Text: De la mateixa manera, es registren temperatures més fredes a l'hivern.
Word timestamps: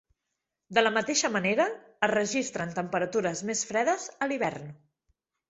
De 0.77 0.83
la 0.83 0.91
mateixa 0.95 1.29
manera, 1.35 1.67
es 2.07 2.11
registren 2.13 2.73
temperatures 2.81 3.45
més 3.51 3.63
fredes 3.75 4.09
a 4.27 4.31
l'hivern. 4.33 4.67